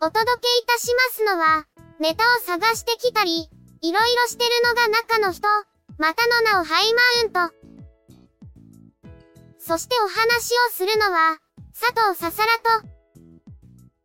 [0.00, 1.66] お届けいたしますのは、
[1.98, 5.48] ネタを探してきたり、いろいろしてるのが中の人、
[5.98, 7.54] またの名をハイマウント。
[9.58, 11.38] そしてお話をするのは、
[11.72, 12.88] 佐藤ささらと、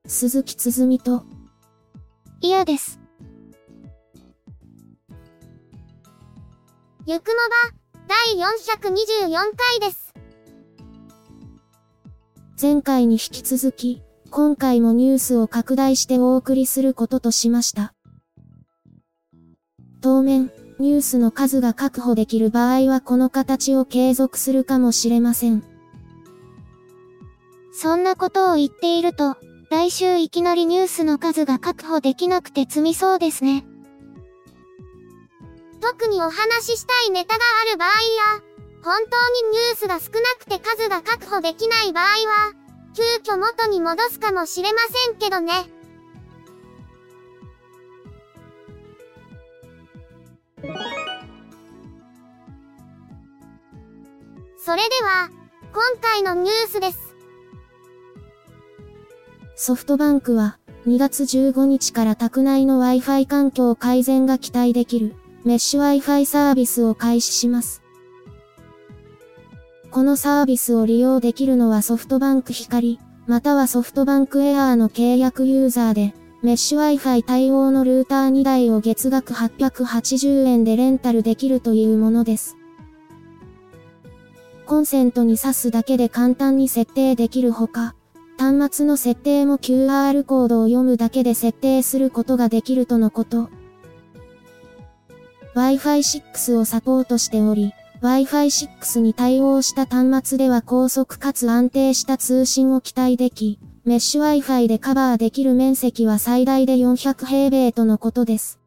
[0.07, 1.25] 鈴木つづみと、
[2.41, 2.99] 嫌です。
[7.05, 10.11] ゆくもば、第424回です。
[12.59, 14.01] 前回に引き続き、
[14.35, 17.93] 今回もニュースを拡大してお送りすることとしました。
[20.01, 25.63] 当面、ニュースの数が確保できる場合はこの形を継続するかもしれません。
[27.73, 29.37] そんなことを言っていると、
[29.69, 33.63] 来週いきなりニュースの数が確保できなくて積みそうですね。
[35.79, 37.93] 特にお話ししたいネタがある場合や、
[38.83, 42.62] 本当にニュースが少なくて数が確保できない場合は、
[42.95, 45.51] 急遽元に戻すかもしれませんけどね。
[54.57, 55.29] それでは、
[55.73, 57.15] 今回のニュースです。
[59.55, 67.82] ソフトバンクは、2月15日から宅内の Wi-Fi 環境改善が期待できる、メッシュ Wi-Fi サービスを開始します。
[69.93, 82.57] このサービスを利用できるのはソフトバンク光、またはソフトバンクエアーの契約ユーザーで、メッシュ Wi-Fi 対応のルーター2台を月額880円でレンタルできるというものです。
[84.65, 87.93] コンセントに挿すだけで簡単に設定できるほか、
[88.39, 93.47] 端末の設定も QR コードを読むだけで設定することができるとのこと。
[95.53, 108.59] Wi-Fi 6をサポートしており、Wi-Fi 6に対応した端末では高速かつ安定した通信を期待でき、メッシュ Wi-Fi でカバーできる面積は最大で400平米とのことです。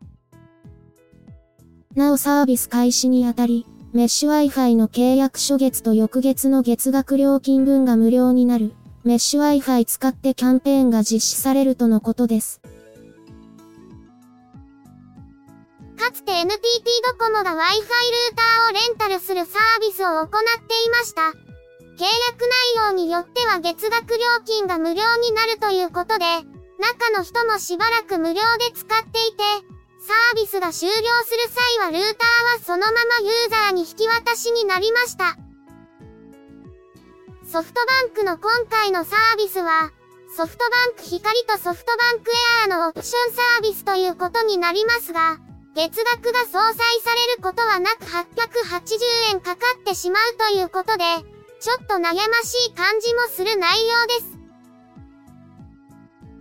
[1.95, 8.73] なおサービス開始にあたり、メッシュ Wi-Fi の契約初月と翌月の月額料金分が無料になる、
[9.05, 12.63] メッシュ Wi-Fi 使ってキャンペーンが実施されるとのことです。
[16.07, 16.55] かつて NTT
[17.19, 17.83] ドコモが Wi-Fi ルー
[18.37, 20.29] ターをレンタルするサービスを行っ
[20.63, 21.23] ていました。
[21.23, 22.47] 契約
[22.79, 26.25] 内容によっては月額料金が無料になるということで、
[26.79, 29.43] 中の人もしばらく無料で使っていて、
[29.99, 30.95] サービスが終了
[31.25, 31.51] する
[31.81, 35.37] 際はルーターはそのままユーザーに引き渡しになりました。
[37.51, 39.91] ソフトバンクの今回のサービスは、
[40.37, 45.41] ソフトバンク光とソフトバンクエアーのオプションサービスということになりますが、
[45.77, 51.05] 月額が相殺されることはなく880円かかってしまうということで、
[51.61, 52.13] ちょっと悩ま
[52.45, 54.39] しい感じもする内容です。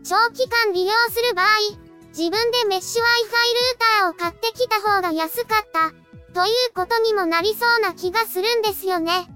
[0.05, 1.47] 長期間利用する場合、
[2.17, 5.91] 自分でメッシュ Wi-Fi ルーターを買ってきた方が安かった、
[6.33, 9.27] ということにもなりそうな気がするんですよね。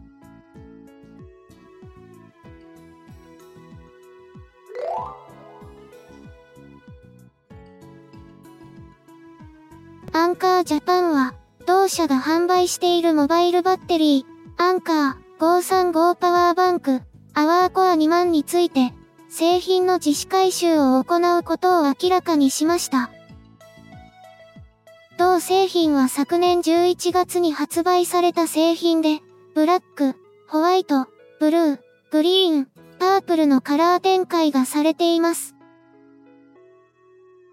[10.11, 11.35] アンカージャパンは、
[11.67, 17.01] 同社が販売しているモバイルバッテリー、アンカー535パワーバンク、
[17.33, 18.93] アワーコア2万について、
[19.29, 23.11] 製品の自主回収を行うことを明らかにしました。
[25.19, 29.19] 同製品は昨年11月に発売された製品で、
[29.53, 30.15] ブラック、
[30.47, 31.07] ホワイト、
[31.39, 31.79] ブルー、
[32.11, 32.67] グリーン、
[32.97, 35.55] パープルのカラー展開がされています。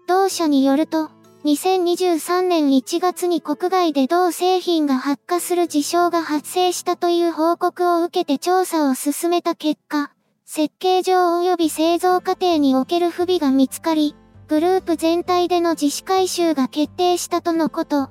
[0.07, 1.11] 同社によると、
[1.47, 10.11] 2023年1月に国外で同製品が発火する事象が発生したという報告を受けて調査を進めた結果、
[10.43, 14.13] 設計上及び製造過程における不備が見つかり、
[14.49, 18.09] グループ全体での自主回収が決定したとのこと。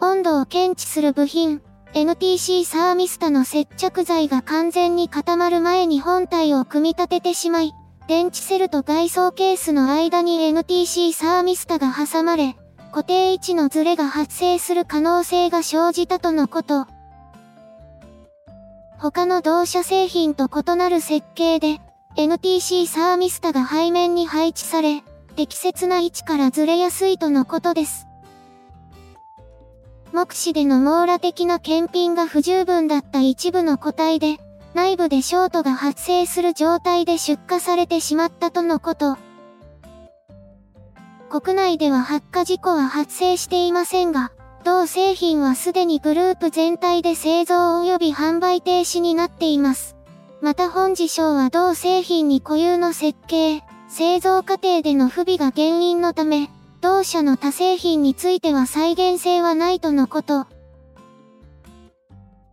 [0.00, 1.60] 温度を検知する部品、
[1.92, 7.74] NTC サーミスタの接着剤が完全に固まる前に本体を組み立ててしまい、
[8.08, 12.56] 電池セルと外装ケースの間に NTC サーミスタが挟まれ、
[12.90, 16.86] 固定位置のズレが発生する可能性が生じたとのこと。
[18.98, 21.82] 他の同社製品と異なる設計で、
[22.16, 25.02] NTC サーミスタが背面に配置され、
[25.36, 28.06] 適切な位置からずれやすいとのことです。
[30.14, 34.38] 目視での網羅的な検品が不十分だった一部の個体で、
[34.74, 39.16] 内部でショートが発生する状態で出荷されてしまったとのこと。
[41.30, 44.32] 国内では発火事故は発生していませんが、
[44.64, 49.96] 同製品はすでにグループ全体で製造及び販売停止になっています。
[50.40, 56.50] また本事象は同製品に固有の設計、製造過程での不備が原因のため、
[56.80, 60.46] 同社の他製品については再現性はないとのこと。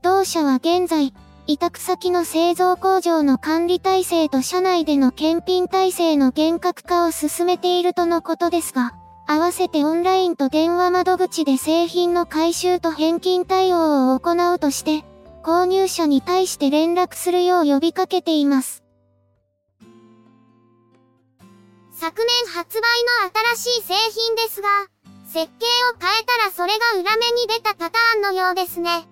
[0.01, 1.13] 同社は現在、
[1.47, 8.95] 委託先の製造工場の管理体制と社内での検品体制の厳格化を進めているとのことですが、
[9.27, 15.05] 合わせてオンラインと電話窓口で製品の回収と返金対応を行うとして、
[15.43, 18.83] 購入者に対して連絡するよう呼びかけています。
[21.91, 22.81] 昨年発売
[23.23, 24.69] の新しい製品ですが、
[25.27, 29.07] 設計を変えたらそれが裏目に出たパターンのようですね。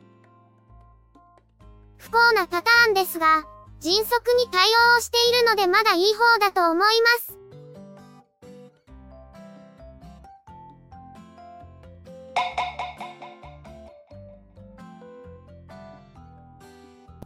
[2.03, 3.45] 不幸なパターンですが、
[3.79, 7.37] 迅速に対応をしているのでまだいい方だと思います。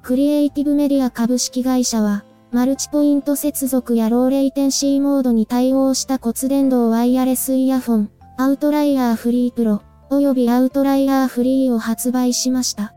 [0.04, 9.82] クリエイティブメディア株式会社は、マルチポイント接続やローレイテンシーモードに対応した骨伝導ワイヤレスイヤフォン、アウトライヤーフリープロ、
[10.12, 12.94] およびアウトライヤーフリーを発売しました。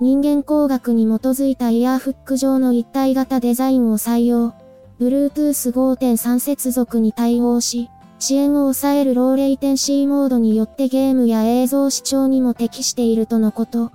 [0.00, 4.54] 人間工学に基づいたイヤーフック上の一体型デザインを採用。
[4.98, 13.92] Bluetooth 5.3接続に対応し、遅延を抑えるローレイテンシーモードによってゲームや映像視聴にも適しているとのこと。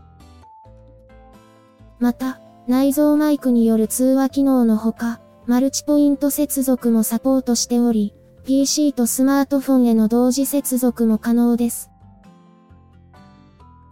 [1.97, 8.13] また、内蔵マイクによる通話機能のほか、マルチポイント接続もサポートしており、
[8.45, 11.89] PC とスマートフォンへの同時接続も可能です。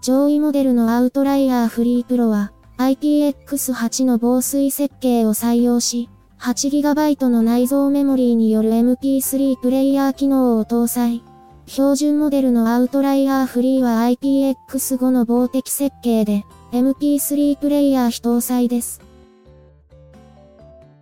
[0.03, 6.09] 上位モデルのアウトライヤーフリープロは IPX8 の防水設計を採用し、
[6.41, 11.23] 8GB の内蔵メモリーによる MP3 プレイヤー機能を搭載。
[11.67, 19.00] 標準モデルのアウトライヤーフリーは IPX5 の防滴設計で MP3 プレイヤー非搭載です。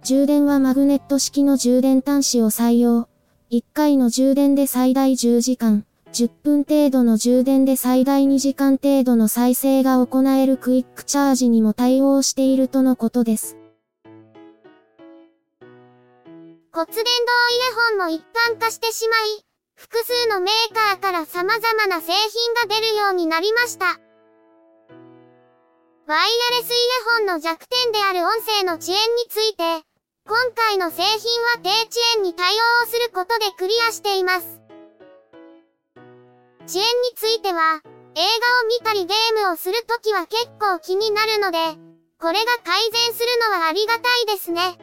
[0.03, 3.09] 充電はマグネット式の充電端子を採用。
[3.51, 5.87] 1回の充電で最大10時間。
[6.13, 13.57] 10分程度の充電で最大2時間程度の再生が行えるクイックチャージにも対応しているとのことです。
[16.73, 23.85] 骨伝導イヤホンも一般化してしまい、複数のメーカーから様々な製品が出るようになりました。
[26.07, 26.73] ワイヤレスイ
[27.07, 29.63] ヤホンの弱点である音声の遅延について、
[30.27, 34.60] 今回の製品は低遅延に対応することでクリアしています。
[36.71, 37.81] 遅延については、
[38.15, 41.57] 映画を見たりゲームをするときは結構気になるので、
[42.17, 44.77] これが改善するのはありがたいですね。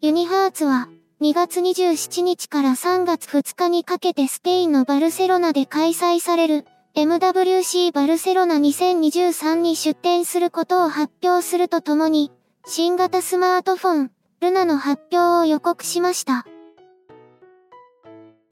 [0.00, 0.88] ユニハーツは
[1.20, 6.64] 2月27日から3月2日にかけてスペインのバルセロナで開催される
[6.98, 12.32] MWC バルセロナ2023に出展することを発表するとともに、
[12.66, 16.44] 新型スマートフォン、ルナの発表を予告しました。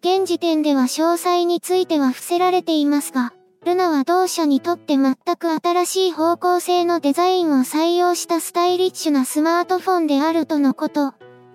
[0.01, 3.33] 現時点では詳細については伏せられていますが、
[3.65, 11.15] ルナは同社にとって全く新しい方向性のデザインを採用したスタイリッシュなスマートフォンであるとのこと。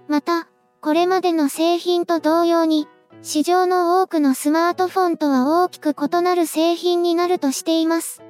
[0.09, 0.49] また、
[0.81, 2.89] これまでの製品と同様に、
[3.23, 8.23] 市場の多くのスマートフォンとは大きく異なる製品になるとしています。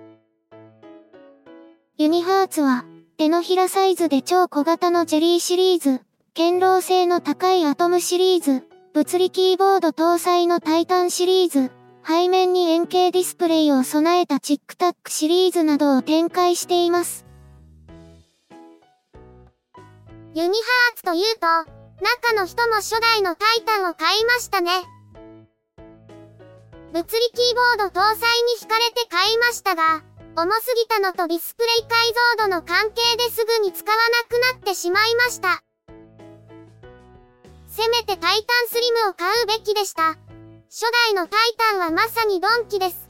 [1.98, 2.84] ユニハーツは、
[3.18, 6.02] 手のひらサイズで超小型のジェリーシリーズ、
[6.36, 11.72] 堅牢性の高いアトムシリーズ、物理キーボード搭載のタイタンシリーズ、
[12.06, 17.26] 背面に円形ディスプレイを備えたチックタックシリーズなどを展開しています。
[20.34, 21.24] ユニハーツという
[21.66, 24.72] と、中の人も初代のタイタンを買いましたね。
[26.92, 30.02] 物理キーボード搭載に惹かれて買いましたが、
[30.36, 35.64] 重すぎたのとディスプレイ解像度の関係ですぐに使わなくなってしまいました。
[37.68, 40.18] せめてタイタンスリムを買うべきでした。
[40.70, 43.10] 初代のタイタンはまさにドンキです。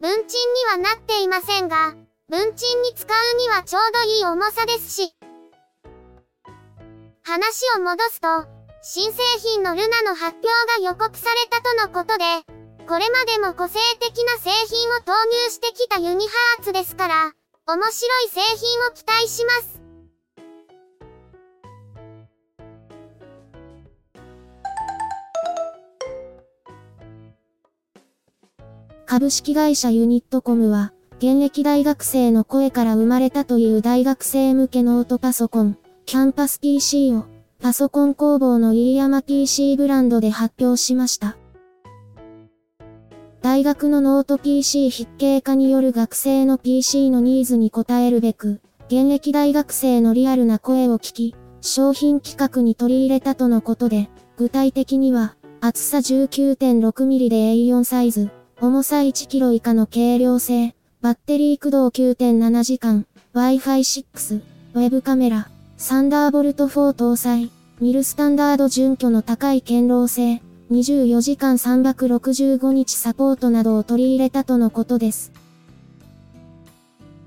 [0.00, 1.94] 文鎮にはなっていませんが、
[2.28, 5.14] 文鎮に使うにはちょうどいい重さですし。
[7.30, 8.26] 話を戻すと、
[8.82, 10.48] 新製品のルナの発表
[10.82, 12.24] が予告されたとのことで、
[12.88, 17.32] これまでも個性的な製品を投入してきたユニハーツですから、
[17.68, 19.80] 面白い製品を期待します。
[29.06, 35.78] 株式会社ユニットコムは、現役大学生の声から生まれたという大学生向けノートパソコン、
[36.10, 37.26] キャンパス PC を、
[37.62, 41.36] パソコン工房の飯山 PC ブランドで発表しました。
[43.42, 64.42] 大学のノート PC 必携化による学生の PC のニーズに応えるべく、現役大学生のリアルな声を聞き、商品企画に取り入れたとのことで、具体的には、厚さ 19.6mm で A4 サイズ、重さ 1kg 以下の軽量性、バッテリー駆動9.7時間、Wi-Fi 6、
[64.74, 65.48] ウェブカメラ、
[65.82, 75.32] サンダーボルト4搭載、ミルスタンダード準拠の高い堅牢性、24時間365日サポートなどを取り入れたとのことです。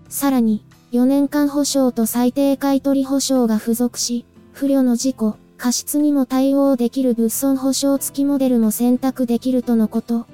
[0.07, 10.27] さらに、4年間保証と最低買取保証が付属し、不慮の事故、過失にも対応できる物損保証付きモデルも選択できるとのこと。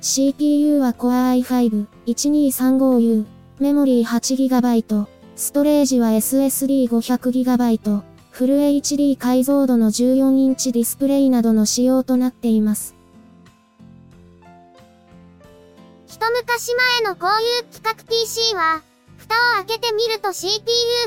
[0.00, 1.42] CPU は Core
[2.06, 3.24] i5-1235U、
[3.58, 12.94] メモリー 8GB、ストレージは SSD500GB、フル HD 解像度の14インチディスプレイなどの仕様となっています。
[16.06, 18.82] 一昔前のこういう企画 PC は、
[19.16, 20.58] 蓋を開けてみると CPU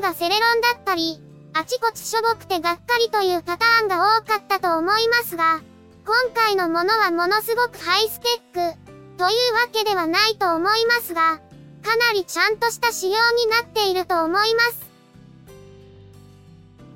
[0.01, 1.21] がセレロンだったり、
[1.53, 5.61] あちこちしょぼくてがっかりというパターンが多かったと思いますが、
[6.05, 8.19] 今回のものはものすごくハイス
[8.53, 8.77] ペック、
[9.17, 11.39] というわけではないと思いますが、
[11.85, 14.89] かなりちゃんとした仕様になっていると思います。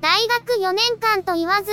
[0.00, 1.70] 大学4年間と言わず、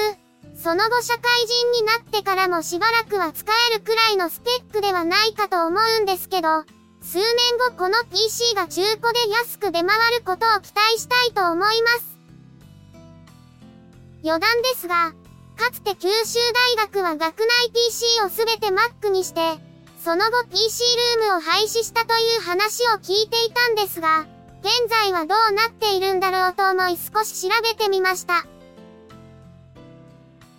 [0.56, 6.64] その後社会人になってからもしばらくは使えるくらいのスペックではないかと思うんですけど、
[7.02, 7.26] 数年
[7.58, 12.18] 後この PC が中古で安く出回ることを期待したいと思います。
[14.24, 15.14] 余談ですが、
[15.56, 16.38] かつて九州
[16.78, 19.67] 大学は学内 PC をすべて Mac にして、
[20.04, 20.84] その後 PC
[21.18, 24.26] ルームを廃止したという話を聞いていたんですが、
[24.62, 28.46] 現在はどうなっているんだろうと思い少し調べてみました。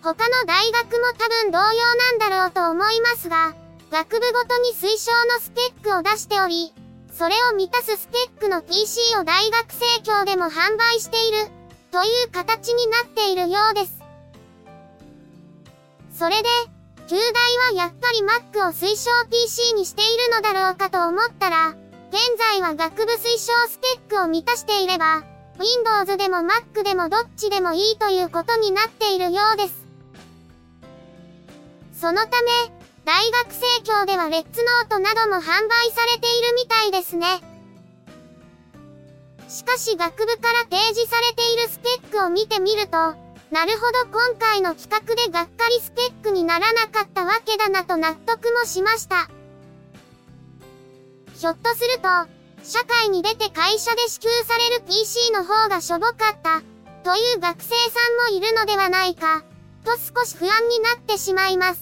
[0.01, 3.53] 他の大学も多分同様なんだろうと思いますが、
[3.91, 6.73] 学部ごとに推奨のスペックを出しており、
[7.11, 11.37] それを満たすスペックの PC を大学生協でも販売している、
[11.91, 13.99] という形になっているようです。
[16.13, 16.49] それで、
[17.09, 25.23] 旧大はやっぱり Mac を推奨 PC にしているのだろうかと思ったら、現在は学部推奨スペックを満たしていれば、
[25.57, 29.87] Windows でも Mac でもどっちでもいいということになっているようです。
[31.99, 32.51] そのため、
[33.05, 37.25] 大学生協ではレッツノートなども販売されているみたいですね。
[39.47, 43.15] しかし学部から提示されているスペックを見てみると、
[43.51, 49.27] なるほど今回の企画でがっかりスペックにならなかったわけだなと納得もしました。
[51.35, 52.09] ひょっとすると、
[52.63, 56.61] 社会に出て会社で支給される PC の方がしょぼかった、
[57.03, 57.75] という学生さ
[58.29, 59.43] んもいるのではないか、
[59.83, 61.81] と少し不安になってしまいます。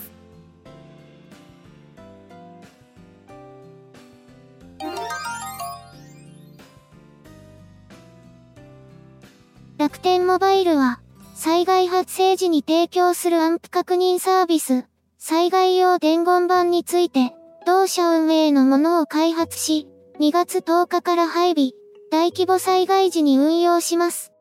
[9.77, 10.99] 楽天モバイルは、
[11.39, 14.85] 災害発生時に提供する安否確認サービス、
[15.19, 17.31] 災害用伝言板について、
[17.63, 19.87] 同社運営のものを開発し、
[20.19, 21.73] 2月10日から配備、
[22.11, 24.31] 大規模災害時に運用します。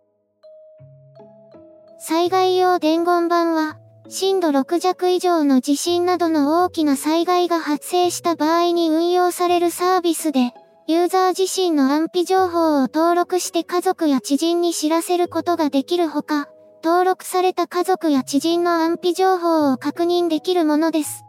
[1.98, 3.76] 災害用伝言板は、
[4.08, 10.54] 震度6弱以上の地震などの大きな災害が発生した場合に運用されるサービスで、
[10.86, 16.48] ユーザー自身の安否情報を登録して家族や知人に知らせることができるほか、
[16.82, 21.24] 登録された家族や知人の安否情報を確認できるものです。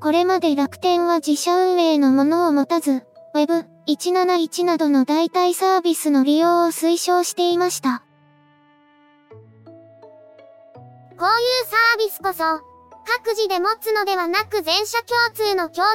[0.00, 8.02] これまで楽天は自社運営のものを持たず、Web171 などの代替サービスの利用を推奨していました。
[11.18, 12.60] こういうサービスこそ、
[13.06, 15.86] 各自で持つのではなく全社共通の共同サ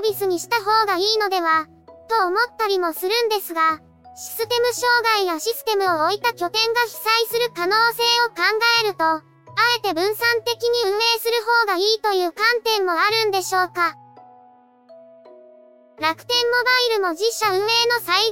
[0.00, 1.66] ービスにした方がいいのでは、
[2.08, 3.80] と思ったりもするんですが、
[4.16, 8.42] システム障害やシステムを置いた拠点が被災する可能性を考
[8.84, 9.22] えると、あ
[9.78, 13.96] えて分散的に運営する方がいいという観点もあるんでしょうか。
[16.00, 18.24] 楽天モバイルも自社運営の災害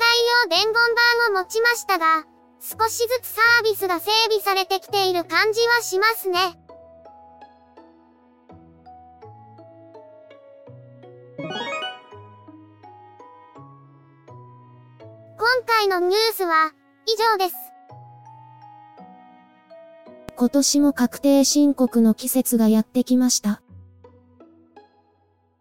[0.42, 2.24] 用伝言板を持ちましたが、
[2.60, 6.57] 少しずつサービスが整備されてきている感じはしますね。
[15.88, 16.72] 回のニュースは
[17.06, 17.54] 以上です。
[20.36, 23.62] 今年も確定申告の季節がやってきました。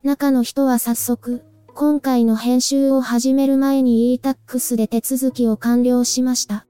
[0.04, 6.68] 中の人は早速、今回の編集を始める前に e-tax で手続きを完了しました。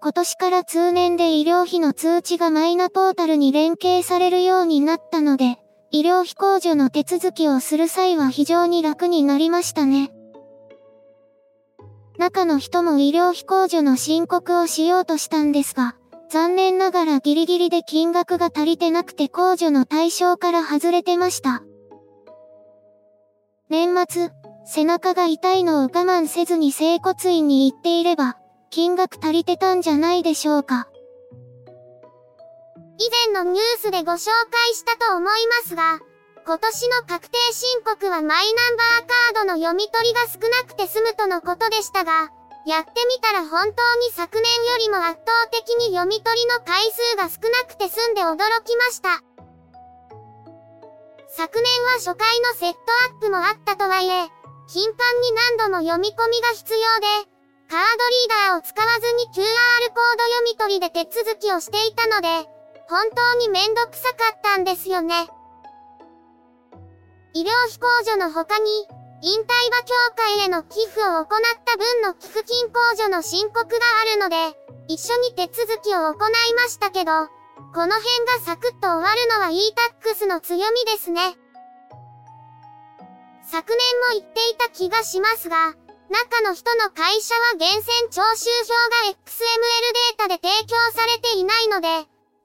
[0.00, 5.58] 今年から通年で医療費の通知がマイナポータルに連携されるようになったので、
[5.90, 10.12] 医療費控除の手続きをする際は非常に楽になりましたね。
[12.18, 15.94] 中の人も医療費控除の申告をしようとしたんですが、
[16.30, 21.62] 残念ながらギリギリで金額が足りてなくて控除の対象から外れてました。
[23.70, 24.30] 年末、
[24.66, 28.36] 背中が痛いのを我慢せずに整骨院に行っていれば、
[28.70, 30.88] 金額足りてたんじゃないでしょうか。
[32.98, 36.00] 以前のニュースでご紹介したと思いますが、
[36.48, 42.32] 今年の確定申告はマイナンバーカードの読み取りが少なくて済むとのことでしたが、
[42.64, 49.20] やってみたら本当に昨年よりも圧倒的に読み取りの回数が少なくて済んで驚きました。
[51.28, 52.80] 昨年は初回のセット
[53.12, 54.32] アップもあったとはいえ、
[54.72, 57.28] 頻繁に何度も読み込みが必要で、
[57.68, 62.48] カードリーダーを使わずに QR コード読み取りで手続きをしていたので、
[62.88, 65.28] 本当にめんどくさかったんですよね。
[67.38, 68.66] 医療費控除の他に、
[69.22, 71.26] 引退馬協会への寄付を行っ
[71.64, 74.58] た分の寄付金控除の申告があるので、
[74.88, 77.12] 一緒に手続きを行いましたけど、
[77.74, 81.38] この辺がサクッと終わるのは e-tax の強みですね。
[83.46, 85.74] 昨年も言っていた気がしますが、
[86.10, 88.74] 中の人の会社は源泉徴収票
[89.06, 89.38] が XML
[89.94, 91.86] データで提供されていないので、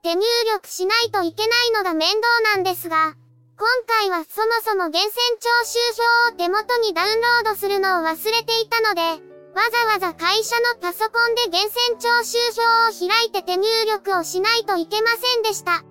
[0.03, 0.21] 手入
[0.53, 2.21] 力しないといけないのが面倒
[2.53, 3.15] なんですが、
[3.63, 5.79] 今回はそもそも源泉徴収
[6.27, 9.01] 票を手元にダウンロードするのを忘れていたので、
[9.55, 15.81] わざわざ会社のパソコンで源泉徴収票を開いて手入力をしないといけませんでした。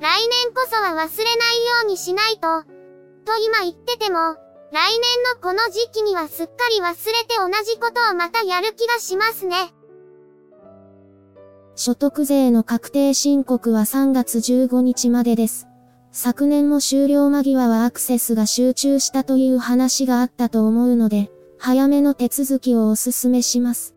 [0.00, 1.12] 来年こそは忘れないよ
[1.84, 2.62] うにしないと、
[3.26, 4.16] と今言ってても、
[4.72, 5.02] 来年
[5.34, 6.94] のこの時期にはすっかり忘れ
[7.28, 9.74] て同じことをまたやる気がしますね。
[11.78, 15.68] 所得税の確定申告は3月15日までです。
[16.10, 23.94] 昨年も終了間際はアクセスが集中したという話があったと思うので、早めの手続きをお勧めします。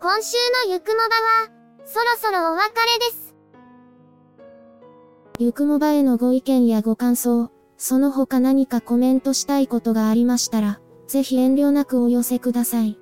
[0.00, 0.36] 今週
[0.66, 1.50] のゆくもばは、
[1.84, 3.34] そろそろお別れです。
[5.38, 7.50] ゆくもばへのご意見やご感想、
[7.82, 12.98] その他何かコメントしたいことがありましたら、ぜひ遠慮なくお寄せください。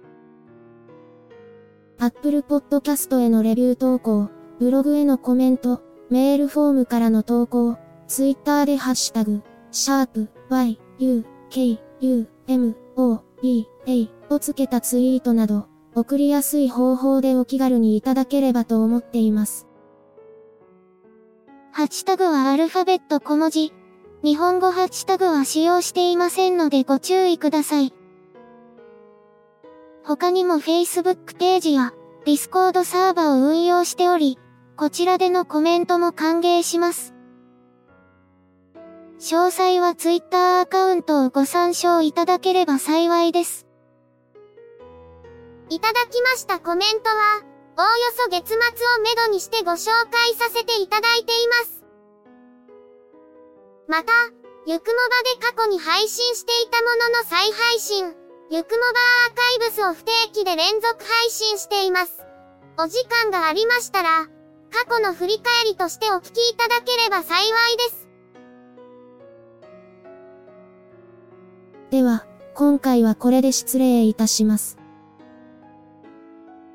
[1.98, 19.66] Apple Podcast へのレビュー投稿、ブログへのコメント、メールフォームからの投稿、Twitter でハッシュタグ、シャープ y, u, k, u, m, o, b, a をつけたツイートなど、送りやすい方法でお気軽にいただければと思っています。
[21.72, 23.72] ハッシュタグはアルファベット小文字、
[24.24, 27.94] 日本語ハッシュタグは使用していませんのでご注意ください。
[30.04, 31.92] 他にも Facebook ページや
[32.24, 34.36] Discord サーバを運用しており、
[34.76, 37.14] こちらでのコメントも歓迎します。
[39.20, 43.66] 詳細は Twitter アカウントをご参照いただければ幸いです。
[45.68, 47.42] いただきましたコメントは、
[47.76, 48.58] おおよそ月末を
[49.02, 51.77] めどにしてご紹介させていただいています。
[53.88, 54.12] また、
[54.66, 58.14] ゆくもばで過去に配信していたものの再配信、
[58.50, 58.86] ゆくもば
[59.28, 62.22] アーカイブスを不定期で連続配信しています。
[62.76, 64.26] お時間がありましたら、
[64.70, 68.08] 過去の振り返りとしてお聞きいただければ幸いです。
[71.90, 74.76] では、今回はこれで失礼いたします。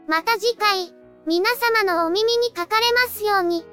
[0.08, 0.91] また次回、
[1.28, 3.72] 皆様のお耳にかかれますように。